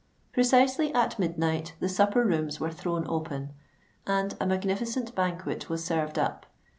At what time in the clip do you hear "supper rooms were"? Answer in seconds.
1.87-2.71